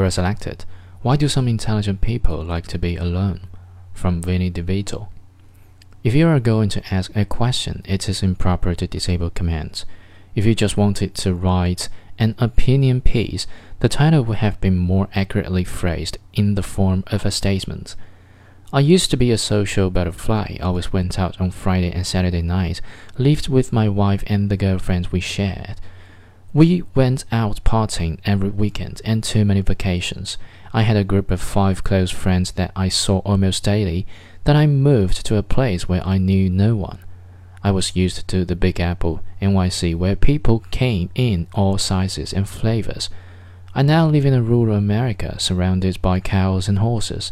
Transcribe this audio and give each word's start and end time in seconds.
Quora 0.00 0.10
selected. 0.10 0.64
Why 1.02 1.16
do 1.16 1.28
some 1.28 1.46
intelligent 1.46 2.00
people 2.00 2.42
like 2.42 2.66
to 2.68 2.78
be 2.78 2.96
alone? 2.96 3.48
From 3.92 4.22
Vinny 4.22 4.50
DeVito. 4.50 5.08
If 6.02 6.14
you 6.14 6.26
are 6.26 6.40
going 6.40 6.70
to 6.70 6.94
ask 6.94 7.14
a 7.14 7.26
question, 7.26 7.82
it 7.84 8.08
is 8.08 8.22
improper 8.22 8.74
to 8.74 8.86
disable 8.86 9.28
commands. 9.28 9.84
If 10.34 10.46
you 10.46 10.54
just 10.54 10.78
wanted 10.78 11.14
to 11.16 11.34
write 11.34 11.90
an 12.18 12.34
opinion 12.38 13.02
piece, 13.02 13.46
the 13.80 13.90
title 13.90 14.22
would 14.22 14.38
have 14.38 14.58
been 14.62 14.78
more 14.78 15.08
accurately 15.14 15.64
phrased 15.64 16.16
in 16.32 16.54
the 16.54 16.62
form 16.62 17.04
of 17.08 17.26
a 17.26 17.30
statement. 17.30 17.94
I 18.72 18.80
used 18.80 19.10
to 19.10 19.18
be 19.18 19.30
a 19.30 19.36
social 19.36 19.90
butterfly. 19.90 20.56
Always 20.62 20.94
went 20.94 21.18
out 21.18 21.38
on 21.38 21.50
Friday 21.50 21.92
and 21.92 22.06
Saturday 22.06 22.40
nights, 22.40 22.80
lived 23.18 23.50
with 23.50 23.70
my 23.70 23.86
wife 23.86 24.24
and 24.28 24.48
the 24.48 24.56
girlfriends 24.56 25.12
we 25.12 25.20
shared. 25.20 25.76
We 26.52 26.82
went 26.96 27.24
out 27.30 27.62
partying 27.62 28.18
every 28.24 28.48
weekend 28.48 29.00
and 29.04 29.22
too 29.22 29.44
many 29.44 29.60
vacations. 29.60 30.36
I 30.72 30.82
had 30.82 30.96
a 30.96 31.04
group 31.04 31.30
of 31.30 31.40
five 31.40 31.84
close 31.84 32.10
friends 32.10 32.50
that 32.52 32.72
I 32.74 32.88
saw 32.88 33.18
almost 33.18 33.62
daily. 33.62 34.04
Then 34.42 34.56
I 34.56 34.66
moved 34.66 35.24
to 35.26 35.36
a 35.36 35.44
place 35.44 35.88
where 35.88 36.04
I 36.04 36.18
knew 36.18 36.50
no 36.50 36.74
one. 36.74 36.98
I 37.62 37.70
was 37.70 37.94
used 37.94 38.26
to 38.26 38.44
the 38.44 38.56
Big 38.56 38.80
Apple, 38.80 39.20
NYC, 39.40 39.94
where 39.94 40.16
people 40.16 40.64
came 40.72 41.10
in 41.14 41.46
all 41.54 41.78
sizes 41.78 42.32
and 42.32 42.48
flavors. 42.48 43.10
I 43.72 43.82
now 43.82 44.08
live 44.08 44.26
in 44.26 44.34
a 44.34 44.42
rural 44.42 44.74
America 44.74 45.38
surrounded 45.38 46.02
by 46.02 46.18
cows 46.18 46.66
and 46.66 46.80
horses. 46.80 47.30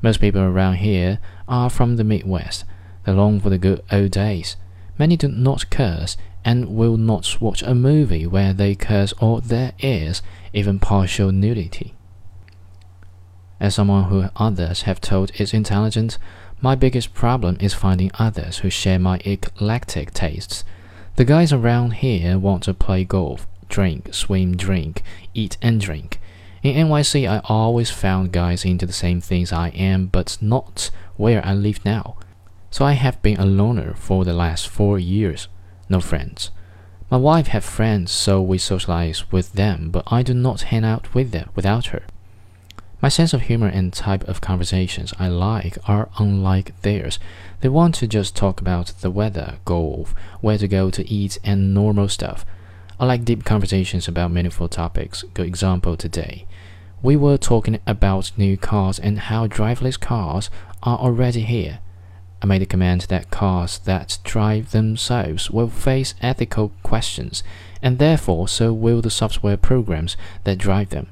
Most 0.00 0.20
people 0.20 0.40
around 0.40 0.76
here 0.76 1.18
are 1.46 1.68
from 1.68 1.96
the 1.96 2.04
Midwest. 2.04 2.64
They 3.04 3.12
long 3.12 3.40
for 3.40 3.50
the 3.50 3.58
good 3.58 3.82
old 3.92 4.12
days. 4.12 4.56
Many 4.98 5.18
do 5.18 5.28
not 5.28 5.68
curse 5.68 6.16
and 6.44 6.76
will 6.76 6.96
not 6.96 7.40
watch 7.40 7.62
a 7.62 7.74
movie 7.74 8.26
where 8.26 8.52
they 8.52 8.74
curse 8.74 9.12
or 9.20 9.40
there 9.40 9.72
is 9.78 10.22
even 10.52 10.78
partial 10.78 11.32
nudity. 11.32 11.94
As 13.60 13.74
someone 13.74 14.04
who 14.04 14.28
others 14.36 14.82
have 14.82 15.00
told 15.00 15.32
is 15.40 15.54
intelligent, 15.54 16.18
my 16.60 16.74
biggest 16.74 17.14
problem 17.14 17.56
is 17.60 17.74
finding 17.74 18.10
others 18.18 18.58
who 18.58 18.70
share 18.70 18.98
my 18.98 19.20
eclectic 19.24 20.12
tastes. 20.12 20.64
The 21.16 21.24
guys 21.24 21.52
around 21.52 21.92
here 21.94 22.38
want 22.38 22.64
to 22.64 22.74
play 22.74 23.04
golf, 23.04 23.46
drink, 23.68 24.12
swim, 24.12 24.56
drink, 24.56 25.02
eat, 25.32 25.56
and 25.62 25.80
drink. 25.80 26.20
In 26.62 26.88
NYC, 26.88 27.28
I 27.28 27.40
always 27.44 27.90
found 27.90 28.32
guys 28.32 28.64
into 28.64 28.86
the 28.86 28.92
same 28.92 29.20
things 29.20 29.52
I 29.52 29.68
am, 29.68 30.06
but 30.06 30.38
not 30.40 30.90
where 31.16 31.44
I 31.44 31.54
live 31.54 31.84
now. 31.84 32.16
So 32.70 32.84
I 32.84 32.92
have 32.92 33.20
been 33.22 33.38
a 33.38 33.46
loner 33.46 33.94
for 33.94 34.24
the 34.24 34.32
last 34.32 34.68
four 34.68 34.98
years. 34.98 35.48
No 35.88 36.00
friends. 36.00 36.50
My 37.10 37.18
wife 37.18 37.48
has 37.48 37.64
friends, 37.64 38.10
so 38.10 38.40
we 38.40 38.58
socialize 38.58 39.30
with 39.30 39.52
them, 39.52 39.90
but 39.90 40.04
I 40.06 40.22
do 40.22 40.34
not 40.34 40.62
hang 40.62 40.84
out 40.84 41.14
with 41.14 41.30
them 41.30 41.50
without 41.54 41.86
her. 41.86 42.02
My 43.02 43.08
sense 43.10 43.34
of 43.34 43.42
humor 43.42 43.66
and 43.66 43.92
type 43.92 44.24
of 44.24 44.40
conversations 44.40 45.12
I 45.18 45.28
like 45.28 45.76
are 45.86 46.08
unlike 46.18 46.80
theirs. 46.80 47.18
They 47.60 47.68
want 47.68 47.94
to 47.96 48.06
just 48.06 48.34
talk 48.34 48.62
about 48.62 48.94
the 49.00 49.10
weather, 49.10 49.58
golf, 49.66 50.14
where 50.40 50.56
to 50.56 50.66
go 50.66 50.90
to 50.90 51.06
eat, 51.06 51.38
and 51.44 51.74
normal 51.74 52.08
stuff. 52.08 52.46
I 52.98 53.04
like 53.04 53.26
deep 53.26 53.44
conversations 53.44 54.08
about 54.08 54.30
meaningful 54.30 54.68
topics. 54.68 55.22
Good 55.34 55.46
example 55.46 55.98
today. 55.98 56.46
We 57.02 57.16
were 57.16 57.36
talking 57.36 57.78
about 57.86 58.32
new 58.38 58.56
cars 58.56 58.98
and 58.98 59.18
how 59.18 59.48
driverless 59.48 60.00
cars 60.00 60.48
are 60.82 60.98
already 60.98 61.42
here. 61.42 61.80
I 62.44 62.46
made 62.46 62.60
a 62.60 62.66
comment 62.66 63.08
that 63.08 63.30
cars 63.30 63.78
that 63.86 64.18
drive 64.22 64.72
themselves 64.72 65.50
will 65.50 65.70
face 65.70 66.14
ethical 66.20 66.72
questions, 66.82 67.42
and 67.80 67.98
therefore 67.98 68.48
so 68.48 68.70
will 68.70 69.00
the 69.00 69.08
software 69.08 69.56
programs 69.56 70.14
that 70.44 70.58
drive 70.58 70.90
them. 70.90 71.06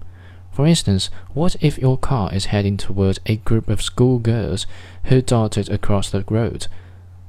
For 0.50 0.66
instance, 0.66 1.08
what 1.32 1.56
if 1.62 1.78
your 1.78 1.96
car 1.96 2.34
is 2.34 2.52
heading 2.52 2.76
towards 2.76 3.18
a 3.24 3.36
group 3.36 3.70
of 3.70 3.80
schoolgirls 3.80 4.66
who 5.04 5.22
darted 5.22 5.70
across 5.70 6.10
the 6.10 6.22
road? 6.28 6.66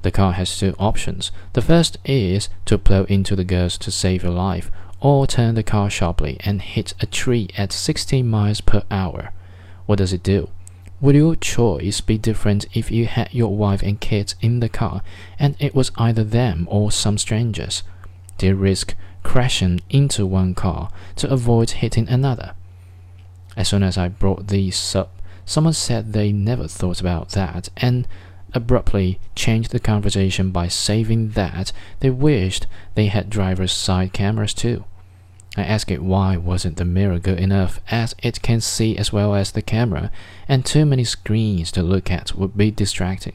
The 0.02 0.10
car 0.10 0.32
has 0.32 0.58
two 0.58 0.74
options. 0.78 1.32
The 1.54 1.62
first 1.62 1.96
is 2.04 2.50
to 2.66 2.76
plow 2.76 3.04
into 3.04 3.34
the 3.34 3.42
girls 3.42 3.78
to 3.78 3.90
save 3.90 4.22
your 4.22 4.32
life, 4.32 4.70
or 5.00 5.26
turn 5.26 5.54
the 5.54 5.62
car 5.62 5.88
sharply 5.88 6.36
and 6.40 6.60
hit 6.60 6.92
a 7.00 7.06
tree 7.06 7.48
at 7.56 7.72
16 7.72 8.28
miles 8.28 8.60
per 8.60 8.82
hour. 8.90 9.32
What 9.86 9.96
does 9.96 10.12
it 10.12 10.22
do? 10.22 10.50
Would 11.04 11.16
your 11.16 11.36
choice 11.36 12.00
be 12.00 12.16
different 12.16 12.64
if 12.72 12.90
you 12.90 13.04
had 13.04 13.34
your 13.34 13.54
wife 13.54 13.82
and 13.82 14.00
kids 14.00 14.36
in 14.40 14.60
the 14.60 14.70
car 14.70 15.02
and 15.38 15.54
it 15.58 15.74
was 15.74 15.92
either 15.98 16.24
them 16.24 16.66
or 16.70 16.90
some 16.90 17.18
strangers? 17.18 17.82
You 18.40 18.54
risk 18.54 18.94
crashing 19.22 19.82
into 19.90 20.24
one 20.24 20.54
car 20.54 20.88
to 21.16 21.30
avoid 21.30 21.72
hitting 21.72 22.08
another? 22.08 22.54
As 23.54 23.68
soon 23.68 23.82
as 23.82 23.98
I 23.98 24.08
brought 24.08 24.46
these 24.48 24.96
up, 24.96 25.20
someone 25.44 25.74
said 25.74 26.14
they 26.14 26.32
never 26.32 26.66
thought 26.66 27.02
about 27.02 27.28
that 27.32 27.68
and 27.76 28.08
abruptly 28.54 29.20
changed 29.36 29.72
the 29.72 29.80
conversation 29.80 30.52
by 30.52 30.68
saying 30.68 31.32
that 31.32 31.70
they 32.00 32.08
wished 32.08 32.66
they 32.94 33.08
had 33.08 33.28
driver's 33.28 33.72
side 33.72 34.14
cameras 34.14 34.54
too. 34.54 34.84
I 35.56 35.62
asked 35.62 35.90
it 35.90 36.02
why 36.02 36.36
wasn't 36.36 36.76
the 36.78 36.84
mirror 36.84 37.18
good 37.18 37.38
enough 37.38 37.80
as 37.90 38.14
it 38.22 38.42
can 38.42 38.60
see 38.60 38.96
as 38.96 39.12
well 39.12 39.34
as 39.34 39.52
the 39.52 39.62
camera, 39.62 40.10
and 40.48 40.64
too 40.64 40.84
many 40.84 41.04
screens 41.04 41.70
to 41.72 41.82
look 41.82 42.10
at 42.10 42.34
would 42.34 42.56
be 42.56 42.70
distracting. 42.70 43.34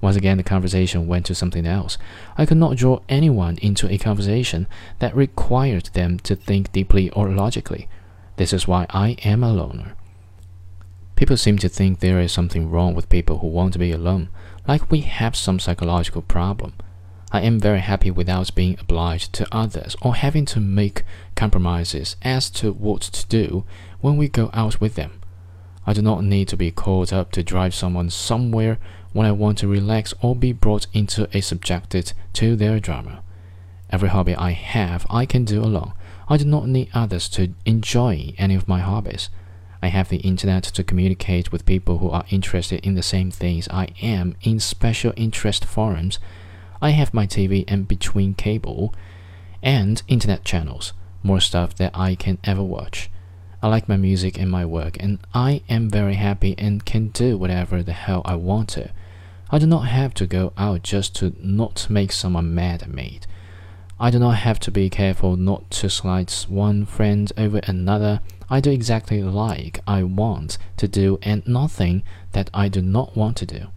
Once 0.00 0.16
again, 0.16 0.36
the 0.36 0.42
conversation 0.42 1.06
went 1.06 1.24
to 1.26 1.34
something 1.34 1.64
else. 1.64 1.96
I 2.36 2.44
could 2.44 2.58
not 2.58 2.76
draw 2.76 3.00
anyone 3.08 3.56
into 3.62 3.90
a 3.90 3.98
conversation 3.98 4.66
that 4.98 5.16
required 5.16 5.86
them 5.94 6.18
to 6.20 6.36
think 6.36 6.72
deeply 6.72 7.08
or 7.10 7.30
logically. 7.30 7.88
This 8.36 8.52
is 8.52 8.68
why 8.68 8.86
I 8.90 9.16
am 9.24 9.42
a 9.42 9.52
loner. 9.52 9.94
People 11.16 11.36
seem 11.36 11.56
to 11.58 11.68
think 11.68 12.00
there 12.00 12.20
is 12.20 12.32
something 12.32 12.68
wrong 12.68 12.94
with 12.94 13.08
people 13.08 13.38
who 13.38 13.46
want 13.46 13.72
to 13.74 13.78
be 13.78 13.92
alone, 13.92 14.28
like 14.66 14.90
we 14.90 15.00
have 15.02 15.36
some 15.36 15.60
psychological 15.60 16.22
problem. 16.22 16.74
I 17.34 17.40
am 17.40 17.58
very 17.58 17.80
happy 17.80 18.12
without 18.12 18.54
being 18.54 18.76
obliged 18.78 19.32
to 19.32 19.48
others 19.50 19.96
or 20.00 20.14
having 20.14 20.44
to 20.44 20.60
make 20.60 21.02
compromises 21.34 22.14
as 22.22 22.48
to 22.50 22.72
what 22.72 23.02
to 23.02 23.26
do 23.26 23.64
when 24.00 24.16
we 24.16 24.28
go 24.28 24.50
out 24.52 24.80
with 24.80 24.94
them. 24.94 25.20
I 25.84 25.94
do 25.94 26.00
not 26.00 26.22
need 26.22 26.46
to 26.46 26.56
be 26.56 26.70
called 26.70 27.12
up 27.12 27.32
to 27.32 27.42
drive 27.42 27.74
someone 27.74 28.10
somewhere 28.10 28.78
when 29.12 29.26
I 29.26 29.32
want 29.32 29.58
to 29.58 29.66
relax 29.66 30.14
or 30.22 30.36
be 30.36 30.52
brought 30.52 30.86
into 30.92 31.28
a 31.36 31.40
subjected 31.40 32.12
to 32.34 32.54
their 32.54 32.78
drama. 32.78 33.24
Every 33.90 34.10
hobby 34.10 34.36
I 34.36 34.52
have, 34.52 35.04
I 35.10 35.26
can 35.26 35.44
do 35.44 35.60
alone. 35.60 35.92
I 36.28 36.36
do 36.36 36.44
not 36.44 36.68
need 36.68 36.88
others 36.94 37.28
to 37.30 37.52
enjoy 37.64 38.34
any 38.38 38.54
of 38.54 38.68
my 38.68 38.78
hobbies. 38.78 39.28
I 39.82 39.88
have 39.88 40.08
the 40.08 40.18
internet 40.18 40.62
to 40.62 40.84
communicate 40.84 41.50
with 41.50 41.66
people 41.66 41.98
who 41.98 42.10
are 42.10 42.26
interested 42.30 42.86
in 42.86 42.94
the 42.94 43.02
same 43.02 43.32
things 43.32 43.66
I 43.70 43.88
am 44.00 44.36
in 44.42 44.60
special 44.60 45.12
interest 45.16 45.64
forums. 45.64 46.20
I 46.80 46.90
have 46.90 47.14
my 47.14 47.26
TV 47.26 47.64
and 47.68 47.88
between 47.88 48.34
cable 48.34 48.94
and 49.62 50.02
internet 50.08 50.44
channels, 50.44 50.92
more 51.22 51.40
stuff 51.40 51.74
that 51.76 51.96
I 51.96 52.14
can 52.14 52.38
ever 52.44 52.62
watch. 52.62 53.10
I 53.62 53.68
like 53.68 53.88
my 53.88 53.96
music 53.96 54.38
and 54.38 54.50
my 54.50 54.66
work, 54.66 54.98
and 55.00 55.18
I 55.32 55.62
am 55.70 55.88
very 55.88 56.14
happy 56.14 56.54
and 56.58 56.84
can 56.84 57.08
do 57.08 57.38
whatever 57.38 57.82
the 57.82 57.94
hell 57.94 58.20
I 58.26 58.34
want 58.34 58.68
to. 58.70 58.90
I 59.50 59.58
do 59.58 59.66
not 59.66 59.86
have 59.88 60.12
to 60.14 60.26
go 60.26 60.52
out 60.58 60.82
just 60.82 61.16
to 61.16 61.34
not 61.40 61.88
make 61.88 62.12
someone 62.12 62.54
mad 62.54 62.82
at 62.82 62.90
me. 62.90 63.20
I 63.98 64.10
do 64.10 64.18
not 64.18 64.36
have 64.36 64.58
to 64.60 64.70
be 64.70 64.90
careful 64.90 65.36
not 65.36 65.70
to 65.70 65.88
slight 65.88 66.44
one 66.48 66.84
friend 66.84 67.32
over 67.38 67.60
another. 67.64 68.20
I 68.50 68.60
do 68.60 68.70
exactly 68.70 69.22
like 69.22 69.80
I 69.86 70.02
want 70.02 70.58
to 70.78 70.88
do 70.88 71.18
and 71.22 71.46
nothing 71.46 72.02
that 72.32 72.50
I 72.52 72.68
do 72.68 72.82
not 72.82 73.16
want 73.16 73.36
to 73.38 73.46
do. 73.46 73.68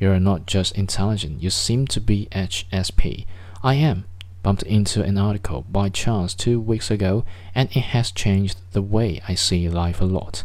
You 0.00 0.10
are 0.10 0.18
not 0.18 0.46
just 0.46 0.76
intelligent, 0.76 1.42
you 1.42 1.50
seem 1.50 1.86
to 1.88 2.00
be 2.00 2.26
HSP. 2.32 3.26
I 3.62 3.74
am. 3.74 4.06
Bumped 4.42 4.62
into 4.62 5.02
an 5.02 5.18
article 5.18 5.66
by 5.70 5.90
chance 5.90 6.34
two 6.34 6.58
weeks 6.58 6.90
ago, 6.90 7.26
and 7.54 7.68
it 7.76 7.92
has 7.92 8.10
changed 8.10 8.58
the 8.72 8.80
way 8.80 9.20
I 9.28 9.34
see 9.34 9.68
life 9.68 10.00
a 10.00 10.06
lot. 10.06 10.44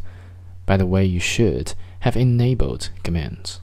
By 0.65 0.75
the 0.75 0.85
way, 0.85 1.06
you 1.06 1.21
should 1.21 1.74
have 2.01 2.18
enabled 2.18 2.89
commands. 3.03 3.62